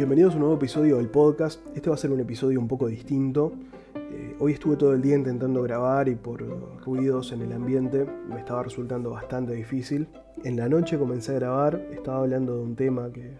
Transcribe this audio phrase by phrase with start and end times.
[0.00, 1.60] Bienvenidos a un nuevo episodio del podcast.
[1.76, 3.52] Este va a ser un episodio un poco distinto.
[3.94, 6.42] Eh, hoy estuve todo el día intentando grabar y por
[6.82, 10.08] ruidos en el ambiente me estaba resultando bastante difícil.
[10.42, 13.36] En la noche comencé a grabar, estaba hablando de un tema que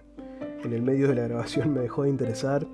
[0.63, 2.67] en el medio de la grabación me dejó de interesar.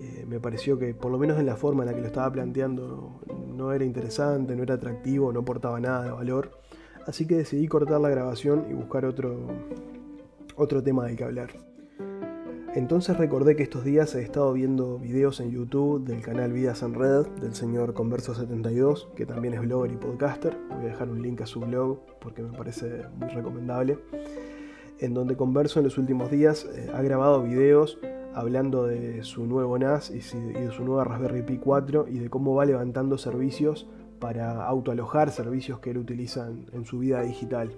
[0.00, 2.30] Eh, me pareció que por lo menos en la forma en la que lo estaba
[2.30, 3.22] planteando
[3.56, 6.50] no era interesante, no era atractivo, no aportaba nada de valor.
[7.06, 9.46] Así que decidí cortar la grabación y buscar otro,
[10.56, 11.67] otro tema del que hablar.
[12.74, 16.94] Entonces recordé que estos días he estado viendo videos en YouTube del canal Vidas en
[16.94, 20.56] Red del señor Converso72, que también es blogger y podcaster.
[20.68, 23.98] Voy a dejar un link a su blog porque me parece muy recomendable.
[24.98, 27.98] En donde Converso en los últimos días eh, ha grabado videos
[28.34, 32.54] hablando de su nuevo NAS y, de su nueva Raspberry Pi 4 y de cómo
[32.54, 33.88] va levantando servicios
[34.20, 37.72] para autoalojar servicios que él utiliza en su vida digital.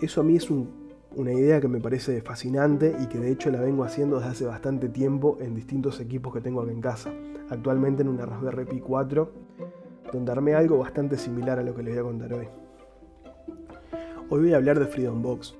[0.00, 0.87] Eso a mí es un
[1.18, 4.46] una idea que me parece fascinante y que de hecho la vengo haciendo desde hace
[4.46, 7.10] bastante tiempo en distintos equipos que tengo aquí en casa.
[7.50, 9.32] Actualmente en una Raspberry Pi 4,
[10.12, 12.46] donde armé algo bastante similar a lo que les voy a contar hoy.
[14.30, 15.56] Hoy voy a hablar de FreedomBox.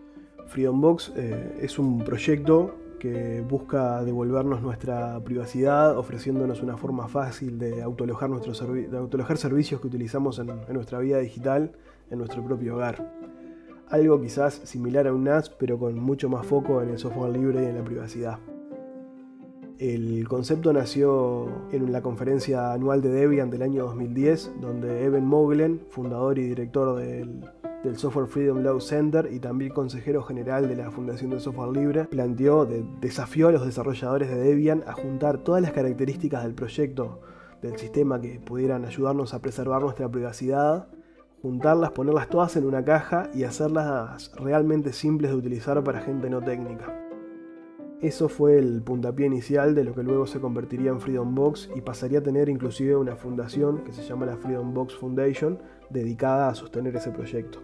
[0.47, 7.83] FreedomBox eh, es un proyecto que busca devolvernos nuestra privacidad, ofreciéndonos una forma fácil de
[7.83, 11.73] autoalojar, de servicios que utilizamos en nuestra vida digital,
[12.11, 13.29] en nuestro propio hogar
[13.91, 17.63] algo quizás similar a un NAS, pero con mucho más foco en el software libre
[17.63, 18.39] y en la privacidad.
[19.79, 25.81] El concepto nació en la conferencia anual de Debian del año 2010, donde Evan Moglen,
[25.91, 27.45] fundador y director del,
[27.95, 32.67] Software Freedom Law Center y también consejero general de la Fundación del Software Libre, planteó,
[33.01, 37.21] desafió a los desarrolladores de Debian a juntar todas las características del proyecto
[37.63, 40.89] del sistema que pudieran ayudarnos a preservar nuestra privacidad
[41.43, 46.43] juntarlas, ponerlas todas en una caja y hacerlas realmente simples de utilizar para gente no
[46.43, 47.05] técnica.
[48.01, 51.81] Eso fue el puntapié inicial de lo que luego se convertiría en Freedom Box y
[51.81, 55.59] pasaría a tener inclusive una fundación que se llama la Freedom Box Foundation
[55.91, 57.61] dedicada a sostener ese proyecto.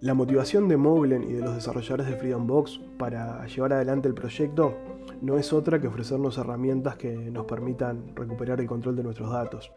[0.00, 4.14] La motivación de Moglen y de los desarrolladores de Freedom Box para llevar adelante el
[4.14, 4.76] proyecto
[5.20, 9.72] no es otra que ofrecernos herramientas que nos permitan recuperar el control de nuestros datos.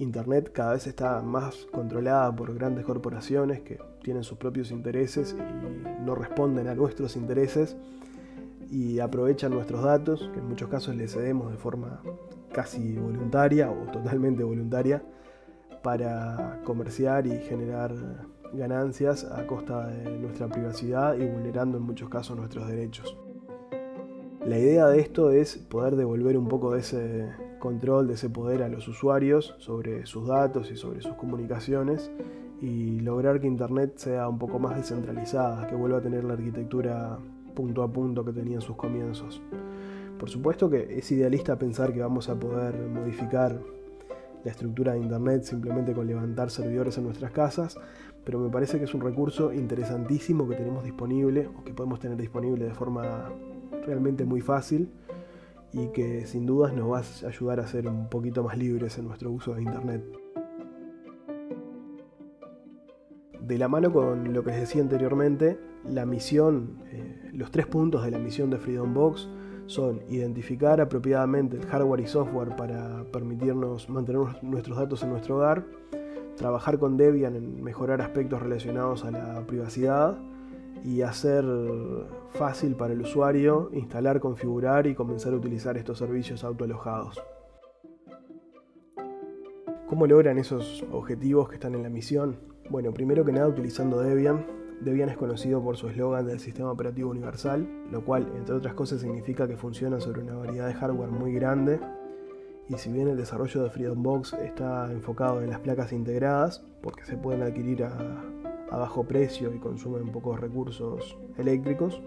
[0.00, 6.02] Internet cada vez está más controlada por grandes corporaciones que tienen sus propios intereses y
[6.04, 7.76] no responden a nuestros intereses
[8.70, 12.00] y aprovechan nuestros datos, que en muchos casos les cedemos de forma
[12.52, 15.02] casi voluntaria o totalmente voluntaria,
[15.82, 17.94] para comerciar y generar
[18.52, 23.16] ganancias a costa de nuestra privacidad y vulnerando en muchos casos nuestros derechos.
[24.44, 27.28] La idea de esto es poder devolver un poco de ese
[27.60, 32.10] control, de ese poder a los usuarios sobre sus datos y sobre sus comunicaciones
[32.60, 37.18] y lograr que Internet sea un poco más descentralizada, que vuelva a tener la arquitectura
[37.54, 39.40] punto a punto que tenía en sus comienzos.
[40.18, 43.58] Por supuesto que es idealista pensar que vamos a poder modificar
[44.44, 47.78] la estructura de Internet simplemente con levantar servidores en nuestras casas,
[48.24, 52.18] pero me parece que es un recurso interesantísimo que tenemos disponible o que podemos tener
[52.18, 53.30] disponible de forma
[53.86, 54.90] realmente muy fácil
[55.72, 59.06] y que sin dudas nos va a ayudar a ser un poquito más libres en
[59.06, 60.04] nuestro uso de Internet.
[63.40, 68.04] De la mano con lo que les decía anteriormente, la misión, eh, los tres puntos
[68.04, 69.28] de la misión de Freedom Box
[69.66, 75.64] son identificar apropiadamente el hardware y software para permitirnos mantener nuestros datos en nuestro hogar,
[76.36, 80.18] trabajar con Debian en mejorar aspectos relacionados a la privacidad,
[80.84, 81.44] y hacer
[82.30, 87.22] fácil para el usuario instalar, configurar y comenzar a utilizar estos servicios autoalojados.
[89.86, 92.36] ¿Cómo logran esos objetivos que están en la misión?
[92.70, 94.46] Bueno, primero que nada utilizando Debian.
[94.80, 99.00] Debian es conocido por su eslogan del sistema operativo universal, lo cual, entre otras cosas,
[99.00, 101.80] significa que funciona sobre una variedad de hardware muy grande.
[102.68, 107.04] Y si bien el desarrollo de Freedom Box está enfocado en las placas integradas, porque
[107.04, 108.22] se pueden adquirir a,
[108.70, 112.00] a bajo precio y consumen pocos recursos eléctricos.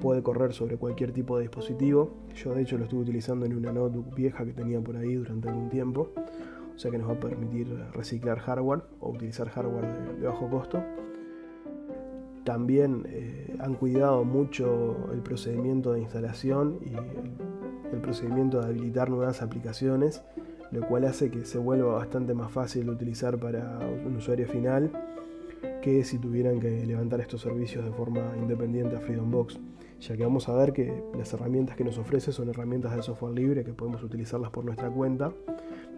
[0.00, 2.10] Puede correr sobre cualquier tipo de dispositivo.
[2.34, 5.48] Yo de hecho lo estuve utilizando en una notebook vieja que tenía por ahí durante
[5.48, 6.12] algún tiempo.
[6.74, 10.80] O sea que nos va a permitir reciclar hardware o utilizar hardware de, bajo costo.
[12.44, 16.94] También eh, han cuidado mucho el procedimiento de instalación y
[17.92, 20.22] el procedimiento de habilitar nuevas aplicaciones,
[20.70, 24.92] lo cual hace que se vuelva bastante más fácil de utilizar para un usuario final
[26.04, 29.58] si tuvieran que levantar estos servicios de forma independiente a Freedom Box,
[30.00, 33.34] ya que vamos a ver que las herramientas que nos ofrece son herramientas de software
[33.34, 35.32] libre que podemos utilizarlas por nuestra cuenta,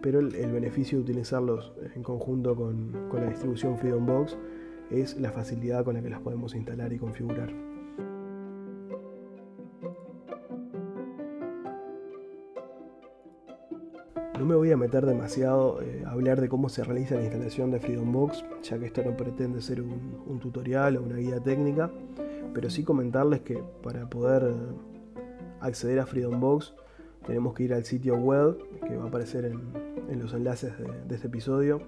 [0.01, 4.37] pero el, beneficio de utilizarlos en conjunto con, con la distribución Freedom Box
[4.89, 7.70] es la facilidad con la que las podemos instalar y configurar.
[14.41, 17.69] No me voy a meter demasiado eh, a hablar de cómo se realiza la instalación
[17.69, 21.91] de FreedomBox, ya que esto no pretende ser un, tutorial o una guía técnica,
[22.51, 24.51] pero sí comentarles que para poder
[25.59, 26.73] acceder a FreedomBox
[27.27, 28.57] tenemos que ir al sitio web
[28.87, 30.73] que va a aparecer en, los enlaces
[31.07, 31.83] de este episodio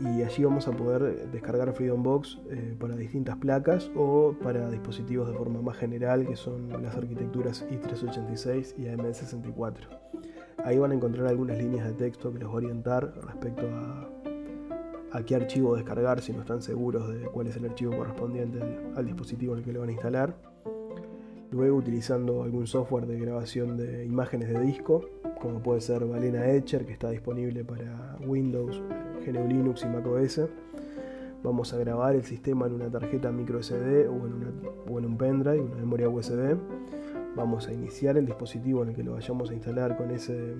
[0.00, 5.34] y allí vamos a poder descargar FreedomBox eh, para distintas placas o para dispositivos de
[5.34, 10.31] forma más general que son las arquitecturas i386 y AMD64.
[10.64, 15.24] Ahí van a encontrar algunas líneas de texto que les va a orientar respecto a,
[15.26, 18.60] qué archivo descargar si no están seguros de cuál es el archivo correspondiente
[18.96, 20.34] al, dispositivo en el que lo van a instalar.
[21.50, 25.04] Luego utilizando algún software de grabación de imágenes de disco,
[25.40, 28.80] como puede ser Valena Etcher, que está disponible para Windows,
[29.26, 30.40] GNU Linux y macOS.
[31.42, 35.60] Vamos a grabar el sistema en una tarjeta micro SD o en, en un pendrive,
[35.60, 36.56] una memoria USB.
[37.34, 40.54] Vamos a iniciar el dispositivo en el que lo vayamos a instalar con, ese,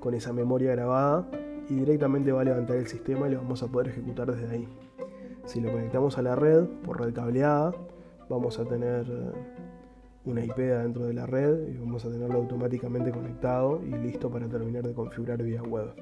[0.00, 1.28] con esa memoria grabada
[1.68, 4.68] y directamente va a levantar el sistema y lo vamos a poder ejecutar desde ahí.
[5.44, 7.74] Si lo conectamos a la red por red cableada,
[8.28, 9.06] vamos a tener
[10.24, 14.48] una IP dentro de la red y vamos a tenerlo automáticamente conectado y listo para
[14.48, 15.92] terminar de configurar vía web.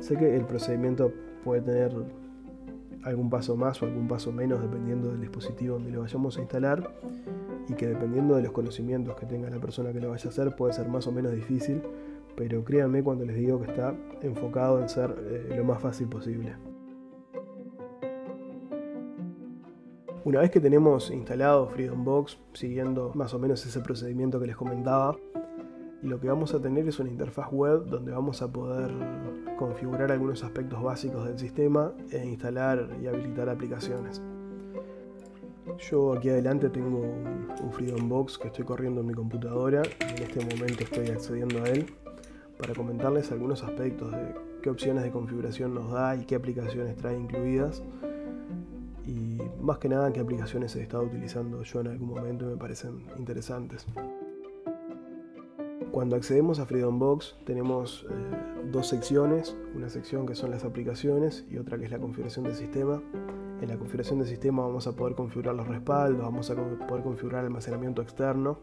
[0.00, 1.12] Sé que el procedimiento
[1.44, 1.92] puede tener
[3.02, 6.92] algún paso más o algún paso menos dependiendo del dispositivo donde lo vayamos a instalar
[7.68, 10.54] y que dependiendo de los conocimientos que tenga la persona que lo vaya a hacer
[10.56, 11.82] puede ser más o menos difícil,
[12.36, 16.54] pero créanme cuando les digo que está enfocado en ser eh, lo más fácil posible.
[20.22, 24.56] Una vez que tenemos instalado Freedom Box, siguiendo más o menos ese procedimiento que les
[24.56, 25.16] comentaba,
[26.02, 28.90] lo que vamos a tener es una interfaz web donde vamos a poder
[29.58, 34.22] configurar algunos aspectos básicos del sistema e instalar y habilitar aplicaciones.
[35.78, 40.22] Yo aquí adelante tengo un, Freedom Box que estoy corriendo en mi computadora y en
[40.22, 41.86] este momento estoy accediendo a él
[42.58, 47.16] para comentarles algunos aspectos de qué opciones de configuración nos da y qué aplicaciones trae
[47.16, 47.82] incluidas
[49.06, 52.56] y más que nada qué aplicaciones he estado utilizando yo en algún momento y me
[52.56, 53.86] parecen interesantes.
[55.92, 58.14] Cuando accedemos a Freedom Box tenemos eh,
[58.70, 62.54] dos secciones, una sección que son las aplicaciones y otra que es la configuración del
[62.54, 63.02] sistema.
[63.60, 67.44] En la configuración del sistema vamos a poder configurar los respaldos, vamos a poder configurar
[67.44, 68.58] almacenamiento externo.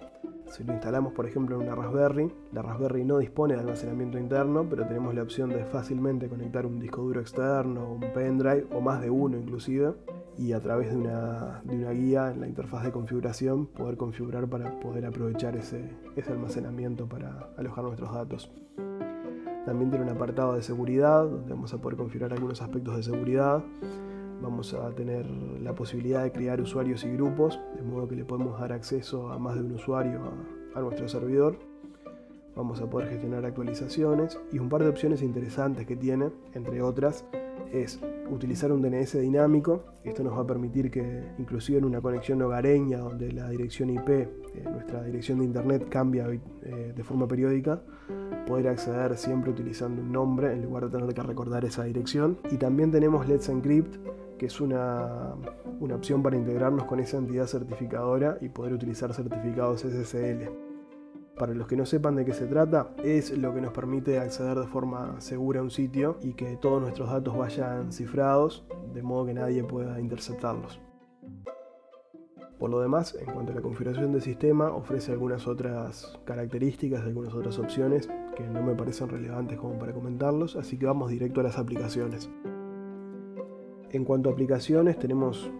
[0.49, 4.65] Si lo instalamos por ejemplo en una Raspberry, la Raspberry no dispone de almacenamiento interno,
[4.69, 9.01] pero tenemos la opción de fácilmente conectar un disco duro externo, un pendrive o más
[9.01, 9.93] de uno inclusive
[10.37, 15.05] y a través de una, guía en la interfaz de configuración poder configurar para poder
[15.05, 18.51] aprovechar ese, ese almacenamiento para alojar nuestros datos.
[19.65, 23.63] También tiene un apartado de seguridad donde vamos a poder configurar algunos aspectos de seguridad.
[24.41, 28.59] Vamos a tener la posibilidad de crear usuarios y grupos, de modo que le podemos
[28.59, 30.21] dar acceso a más de un usuario
[30.75, 31.57] a nuestro servidor.
[32.55, 37.25] Vamos a poder gestionar actualizaciones y un par de opciones interesantes que tiene, entre otras,
[37.71, 37.99] es
[38.29, 39.85] utilizar un DNS dinámico.
[40.03, 44.09] Esto nos va a permitir que, inclusive en una conexión hogareña donde la dirección IP,
[44.09, 44.29] eh,
[44.69, 47.81] nuestra dirección de internet cambia eh, de forma periódica,
[48.45, 52.37] poder acceder siempre utilizando un nombre en lugar de tener que recordar esa dirección.
[52.51, 53.95] Y también tenemos Let's Encrypt,
[54.37, 55.33] que es una,
[55.79, 60.66] una opción para integrarnos con esa entidad certificadora y poder utilizar certificados SSL.
[61.37, 64.57] Para los que no sepan de qué se trata, es lo que nos permite acceder
[64.57, 69.27] de forma segura a un sitio y que todos nuestros datos vayan cifrados, de modo
[69.27, 70.79] que nadie pueda interceptarlos.
[72.57, 77.35] Por lo demás, en cuanto a la configuración del sistema, ofrece algunas otras características, algunas
[77.35, 81.43] otras opciones que no me parecen relevantes como para comentarlos, así que vamos directo a
[81.43, 82.31] las aplicaciones.
[83.91, 85.51] En cuanto a aplicaciones, tenemos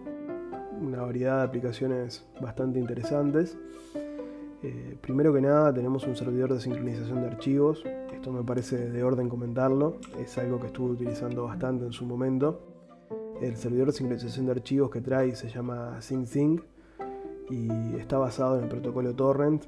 [0.80, 3.56] una variedad de aplicaciones bastante interesantes.
[4.60, 9.04] Eh, primero que nada tenemos un servidor de sincronización de archivos, esto me parece de
[9.04, 12.60] orden comentarlo, es algo que estuve utilizando bastante en su momento.
[13.40, 16.60] El servidor de sincronización de archivos que trae se llama SyncSync
[17.50, 19.66] y está basado en el protocolo Torrent,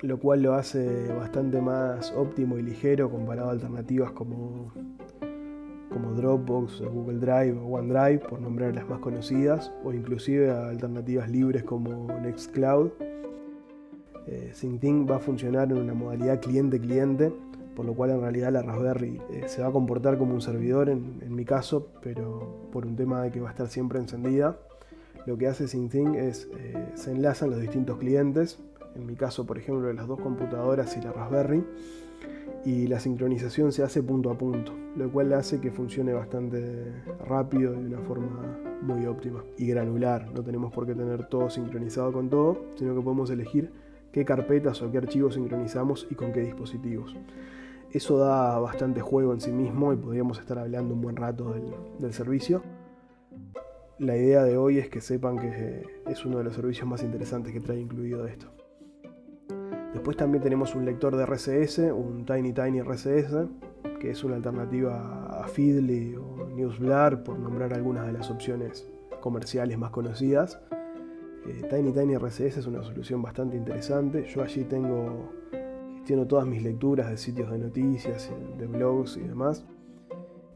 [0.00, 4.72] lo cual lo hace bastante más óptimo y ligero comparado a alternativas como,
[5.90, 11.30] como Dropbox, Google Drive o OneDrive, por nombrar las más conocidas, o inclusive a alternativas
[11.30, 12.92] libres como Nextcloud
[14.26, 14.52] eh,
[15.10, 17.32] va a funcionar en una modalidad cliente-cliente,
[17.74, 20.88] por lo cual en realidad la Raspberry eh, se va a comportar como un servidor
[20.88, 24.58] en, mi caso, pero por un tema de que va a estar siempre encendida.
[25.26, 28.58] Lo que hace SyncThing es eh, se enlazan los distintos clientes,
[28.94, 31.64] en mi caso por ejemplo de las dos computadoras y la Raspberry,
[32.64, 36.92] y la sincronización se hace punto a punto, lo cual hace que funcione bastante
[37.26, 40.30] rápido y de una forma muy óptima y granular.
[40.32, 43.72] No tenemos por qué tener todo sincronizado con todo, sino que podemos elegir
[44.12, 47.16] qué carpetas o qué archivos sincronizamos y con qué dispositivos.
[47.90, 51.54] Eso da bastante juego en sí mismo y podríamos estar hablando un buen rato
[51.98, 52.62] del, servicio.
[53.98, 57.52] La idea de hoy es que sepan que es uno de los servicios más interesantes
[57.52, 58.50] que trae incluido esto.
[59.92, 63.48] Después también tenemos un lector de RCS, un Tiny Tiny RCS,
[64.00, 68.90] que es una alternativa a Feedly o Newsblur, por nombrar algunas de las opciones
[69.20, 70.60] comerciales más conocidas.
[71.46, 74.24] Eh, Tiny Tiny RCS es una solución bastante interesante.
[74.26, 75.30] Yo allí tengo,
[75.96, 79.64] gestiono todas mis lecturas de sitios de noticias, de blogs y demás.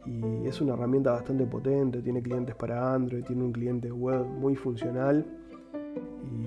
[0.07, 4.55] Y es una herramienta bastante potente, tiene clientes para Android, tiene un cliente web muy
[4.55, 5.27] funcional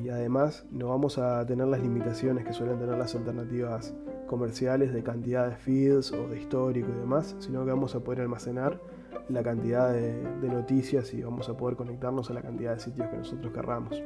[0.03, 3.93] y además no vamos a tener las limitaciones que suelen tener las alternativas
[4.27, 8.21] comerciales de cantidad de feeds o de histórico y demás, sino que vamos a poder
[8.21, 8.79] almacenar
[9.27, 13.09] la cantidad de, de, noticias y vamos a poder conectarnos a la cantidad de sitios
[13.09, 14.01] que nosotros querramos.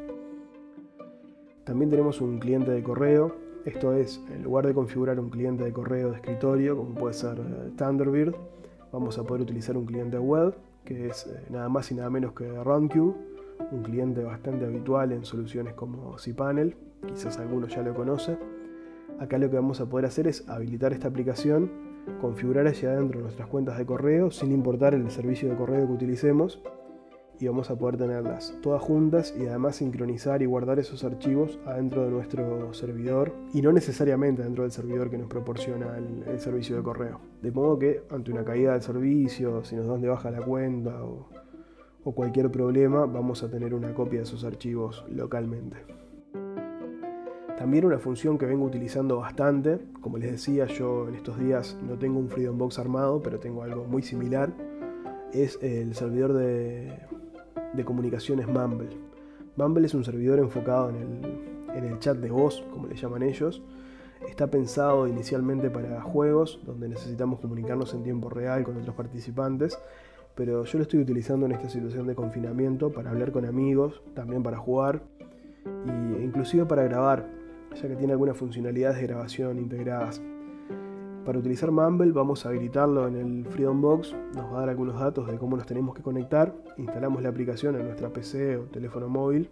[1.64, 5.72] También tenemos un cliente de correo, esto es, en lugar de configurar un cliente de
[5.72, 8.36] correo de escritorio, como puede ser eh, Thunderbird,
[8.92, 10.54] vamos a poder utilizar un cliente web,
[10.84, 12.96] que es eh, nada más y nada menos que RunQ,
[13.72, 16.76] un cliente bastante habitual en soluciones como cPanel,
[17.08, 18.38] quizás algunos ya lo conocen.
[19.20, 21.72] Acá lo que vamos a poder hacer es habilitar esta aplicación,
[22.20, 26.62] configurar hacia adentro nuestras cuentas de correo sin importar el servicio de correo que utilicemos
[27.40, 32.06] y vamos a poder tenerlas todas juntas y además sincronizar y guardar esos archivos adentro
[32.06, 36.84] de nuestro servidor y no necesariamente dentro del servidor que nos proporciona el, servicio de
[36.84, 37.20] correo.
[37.42, 41.04] De modo que ante una caída del servicio, si nos dan de baja la cuenta
[41.04, 41.30] o,
[42.04, 45.78] o cualquier problema, vamos a tener una copia de esos archivos localmente.
[47.58, 51.98] También una función que vengo utilizando bastante, como les decía, yo en estos días no
[51.98, 54.52] tengo un Freedom Box armado, pero tengo algo muy similar,
[55.32, 56.92] es el servidor de
[57.74, 58.98] de comunicaciones Mumble.
[59.56, 60.96] Mumble es un servidor enfocado en
[61.86, 63.62] el, chat de voz, como le llaman ellos.
[64.28, 69.78] Está pensado inicialmente para juegos, donde necesitamos comunicarnos en tiempo real con otros participantes,
[70.36, 74.42] pero yo lo estoy utilizando en esta situación de confinamiento para hablar con amigos, también
[74.42, 75.04] para jugar
[75.66, 77.30] e inclusive para grabar,
[77.76, 80.22] ya que tiene algunas funcionalidades de grabación integradas.
[81.26, 85.00] Para utilizar Mumble vamos a habilitarlo en el Freedom Box, nos va a dar algunos
[85.00, 89.08] datos de cómo nos tenemos que conectar, instalamos la aplicación en nuestra PC o teléfono
[89.08, 89.50] móvil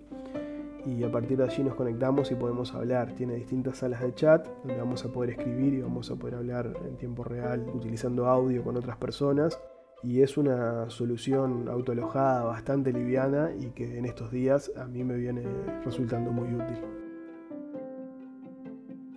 [0.86, 3.14] y a partir de allí nos conectamos y podemos hablar.
[3.14, 6.74] Tiene distintas salas de chat donde vamos a poder escribir y vamos a poder hablar
[6.86, 9.58] en tiempo real utilizando audio con otras personas
[10.04, 15.16] y es una solución autoalojada bastante liviana y que en estos días a mí me
[15.16, 15.44] viene
[15.86, 17.01] resultando muy útil.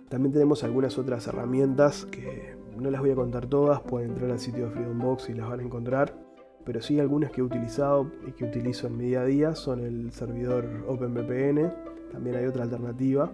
[0.09, 4.39] También tenemos algunas otras herramientas que no las voy a contar todas, pueden entrar al
[4.39, 6.15] sitio de Freedom Box y las van a encontrar,
[6.63, 9.79] pero sí algunas que he utilizado y que utilizo en mi día a día son
[9.79, 11.73] el servidor OpenVPN,
[12.11, 13.31] también hay otra alternativa.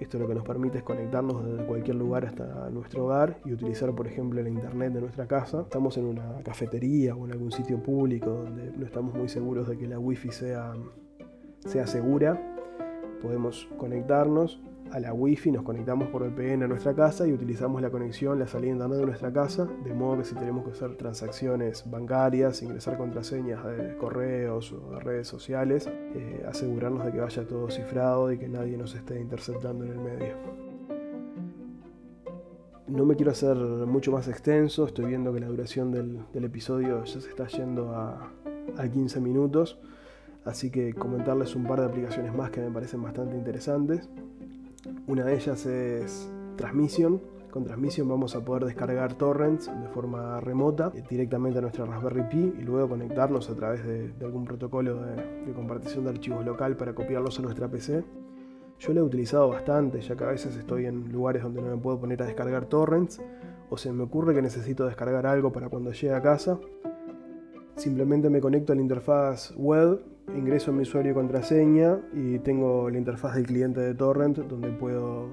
[0.00, 3.94] Esto lo que nos permite es conectarnos desde cualquier lugar hasta nuestro hogar y utilizar,
[3.94, 5.60] por ejemplo, el internet de nuestra casa.
[5.60, 9.76] Estamos en una cafetería o en algún sitio público donde no estamos muy seguros de
[9.76, 10.72] que la wifi sea,
[11.66, 12.56] sea segura.
[13.20, 17.90] Podemos conectarnos a la wifi, nos conectamos por VPN a nuestra casa y utilizamos la
[17.90, 21.88] conexión, la salida internet de nuestra casa, de modo que si tenemos que hacer transacciones
[21.88, 27.70] bancarias, ingresar contraseñas de correos o de redes sociales, eh, asegurarnos de que vaya todo
[27.70, 30.34] cifrado y que nadie nos esté interceptando en el medio.
[32.88, 37.20] No me quiero hacer mucho más extenso, estoy viendo que la duración del, episodio ya
[37.20, 38.32] se está yendo a,
[38.76, 39.78] a 15 minutos,
[40.44, 44.08] así que comentarles un par de aplicaciones más que me parecen bastante interesantes.
[45.06, 47.20] Una de ellas es Transmission.
[47.50, 52.22] Con Transmission vamos a poder descargar torrents de forma remota eh, directamente a nuestra Raspberry
[52.28, 56.94] Pi y luego conectarnos a través de, algún protocolo de, compartición de archivos local para
[56.94, 58.04] copiarlos a nuestra PC.
[58.78, 61.76] Yo lo he utilizado bastante, ya que a veces estoy en lugares donde no me
[61.76, 63.20] puedo poner a descargar torrents
[63.68, 66.58] o se me ocurre que necesito descargar algo para cuando llegue a casa.
[67.80, 70.02] Simplemente me conecto a la interfaz web
[70.36, 75.30] ingreso mi usuario y contraseña y tengo la interfaz del cliente de torrent donde puedo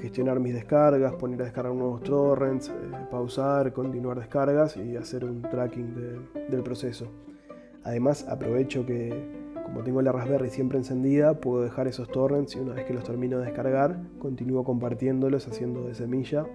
[0.00, 2.72] gestionar mis descargas, poner a descargar nuevos torrents, eh,
[3.10, 5.96] pausar, continuar descargas y hacer un tracking
[6.48, 7.08] del proceso.
[7.82, 9.12] Además aprovecho que
[9.64, 13.02] como tengo la Raspberry siempre encendida, puedo dejar esos torrents y una vez que los
[13.02, 16.46] termino de descargar, continúo compartiéndolos haciendo de semilla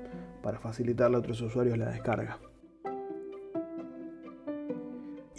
[0.42, 2.40] para facilitarle a otros usuarios la descarga.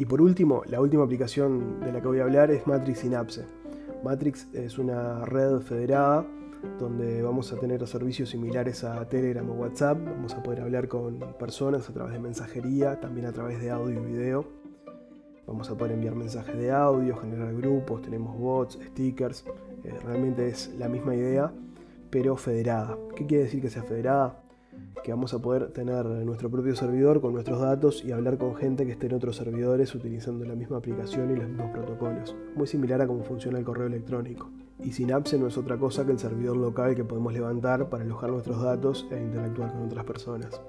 [0.00, 3.44] Y por último, la última aplicación de la que voy a hablar es Matrix Synapse.
[4.02, 6.26] Matrix es una red federada
[6.78, 9.98] donde vamos a tener servicios similares a Telegram o WhatsApp.
[10.02, 14.00] Vamos a poder hablar con personas a través de mensajería, también a través de audio
[14.00, 14.46] y video.
[15.46, 19.44] Vamos a poder enviar mensajes de audio, generar grupos, tenemos bots, stickers.
[19.84, 21.52] Eh, realmente es la misma idea,
[22.08, 22.96] pero federada.
[23.14, 24.44] ¿Qué quiere decir que sea federada?
[25.02, 28.84] Que vamos a poder tener nuestro propio servidor con nuestros datos y hablar con gente
[28.84, 33.00] que esté en otros servidores utilizando la misma aplicación y los mismos protocolos, muy similar
[33.00, 34.50] a cómo funciona el correo electrónico.
[34.82, 38.30] Y Synapse no es otra cosa que el servidor local que podemos levantar para alojar
[38.30, 40.60] nuestros datos e interactuar con otras personas.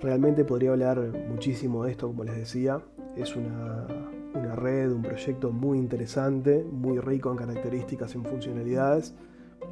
[0.00, 2.80] Realmente podría hablar muchísimo de esto, como les decía.
[3.16, 3.86] Es una,
[4.34, 9.14] una red, un proyecto muy interesante, muy rico en características y en funcionalidades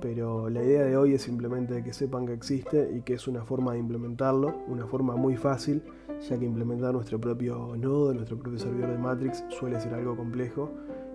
[0.00, 3.44] pero la idea de hoy es simplemente que sepan que existe y que es una
[3.44, 5.82] forma de implementarlo, una forma muy fácil,
[6.28, 10.70] ya que implementar nuestro propio nodo, nuestro propio servidor de Matrix suele ser algo complejo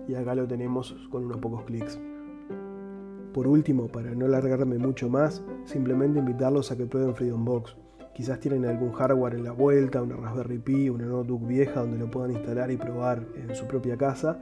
[0.06, 1.98] y acá lo tenemos con unos pocos clics.
[3.32, 7.76] Por último, para no alargarme mucho más, simplemente invitarlos a que prueben FreedomBox.
[8.14, 12.08] Quizás tienen algún hardware en la vuelta, una Raspberry Pi, una notebook vieja donde lo
[12.08, 14.38] puedan instalar y probar en su propia casa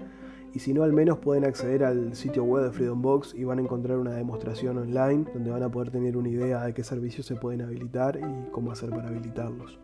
[0.54, 3.62] y si no al menos pueden acceder al sitio web de FreedomBox y van a
[3.62, 7.36] encontrar una demostración online donde van a poder tener una idea de qué servicios se
[7.36, 9.78] pueden habilitar y cómo hacer para habilitarlos.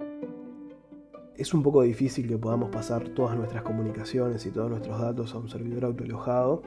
[1.36, 5.38] Es un poco difícil que podamos pasar todas nuestras comunicaciones y todos nuestros datos a
[5.38, 6.62] un servidor autoalojado.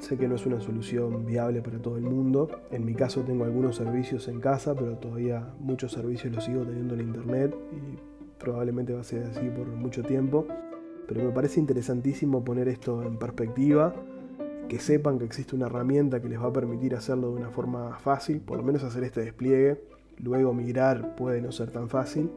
[0.00, 2.48] Sé que no es una solución viable para todo el mundo.
[2.72, 6.94] En mi caso tengo algunos servicios en casa, pero todavía muchos servicios los sigo teniendo
[6.94, 10.46] en internet y probablemente va a ser así por mucho tiempo
[11.06, 13.94] pero me parece interesantísimo poner esto en perspectiva,
[14.68, 17.98] que sepan que existe una herramienta que les va a permitir hacerlo de una forma
[17.98, 19.82] fácil, por lo menos hacer este despliegue,
[20.18, 22.30] luego migrar puede no ser tan fácil,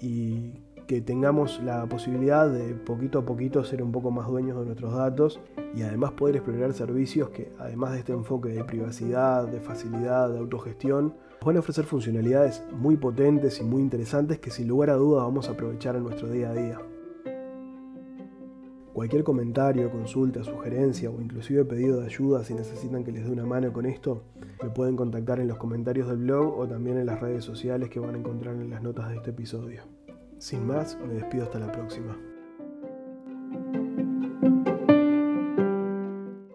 [0.00, 0.52] y
[0.88, 4.94] que tengamos la posibilidad de poquito a poquito ser un poco más dueños de nuestros
[4.94, 5.38] datos
[5.74, 10.38] y además poder explorar servicios que además de este enfoque de privacidad, de facilidad, de
[10.38, 15.24] autogestión, van a ofrecer funcionalidades muy potentes y muy interesantes que sin lugar a dudas
[15.24, 16.78] vamos a aprovechar en nuestro día a día.
[18.98, 23.46] Cualquier comentario, consulta, sugerencia o inclusive pedido de ayuda si necesitan que les dé una
[23.46, 24.24] mano con esto,
[24.60, 28.00] me pueden contactar en los comentarios del blog o también en las redes sociales que
[28.00, 29.82] van a encontrar en las notas de este episodio.
[30.38, 32.18] Sin más, me despido hasta la próxima.